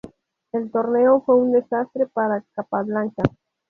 [0.51, 3.21] El torneo fue un desastre para Capablanca.